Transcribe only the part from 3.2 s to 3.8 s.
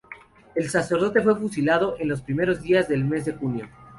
de junio.